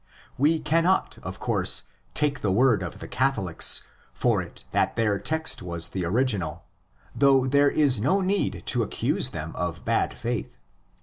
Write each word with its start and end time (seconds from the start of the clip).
We 0.35 0.57
cannot, 0.57 1.19
of 1.21 1.39
course, 1.39 1.83
take 2.15 2.39
the 2.39 2.49
word 2.51 2.81
of 2.81 2.97
the'' 2.97 3.07
Catholics" 3.21 3.83
for 4.15 4.41
it 4.41 4.65
that 4.71 4.95
their 4.95 5.19
text 5.19 5.61
was 5.61 5.89
the 5.89 6.05
original, 6.05 6.63
though 7.15 7.45
there 7.45 7.69
is 7.69 7.99
no 7.99 8.19
need 8.19 8.63
to 8.65 8.81
accuse 8.81 9.29
them 9.29 9.51
of 9.55 9.85
bad 9.85 10.17
faith. 10.17 10.57